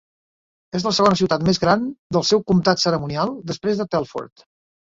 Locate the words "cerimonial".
2.87-3.37